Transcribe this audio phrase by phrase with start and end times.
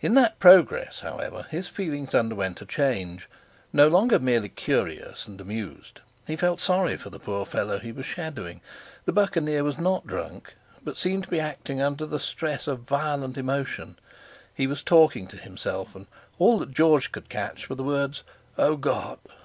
[0.00, 3.28] In that progress, however, his feelings underwent a change;
[3.72, 8.06] no longer merely curious and amused, he felt sorry for the poor fellow he was
[8.06, 8.60] shadowing.
[9.06, 13.36] "The Buccaneer" was not drunk, but seemed to be acting under the stress of violent
[13.36, 13.98] emotion;
[14.54, 16.06] he was talking to himself, and
[16.38, 18.22] all that George could catch were the words
[18.56, 19.18] "Oh, God!"